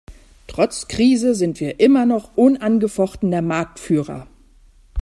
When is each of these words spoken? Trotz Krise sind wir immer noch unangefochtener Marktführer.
Trotz 0.47 0.87
Krise 0.87 1.35
sind 1.35 1.59
wir 1.59 1.79
immer 1.79 2.07
noch 2.07 2.35
unangefochtener 2.35 3.43
Marktführer. 3.43 4.25